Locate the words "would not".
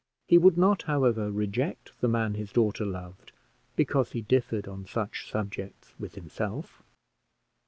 0.39-0.81